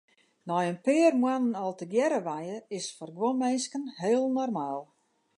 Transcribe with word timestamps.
Nei 0.47 0.65
in 0.71 0.77
pear 0.85 1.13
moannen 1.21 1.57
al 1.63 1.73
tegearre 1.79 2.21
wenje 2.27 2.57
is 2.77 2.87
foar 2.97 3.11
guon 3.17 3.39
minsken 3.43 3.85
heel 4.01 4.25
normaal. 4.37 4.81